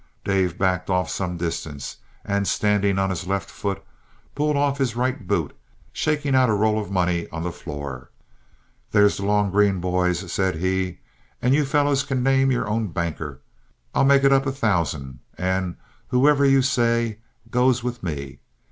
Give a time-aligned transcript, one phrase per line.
[0.23, 3.83] Dave backed off some distance, and standing on his left foot,
[4.33, 5.55] pulled off his right boot,
[5.93, 8.09] shaking out a roll of money on the floor.
[8.91, 11.01] "There's the long green, boys," said he,
[11.39, 13.41] "and you fellows can name your own banker.
[13.93, 15.75] I'll make it up a thousand, and
[16.07, 17.19] whoever you say
[17.51, 18.39] goes with me.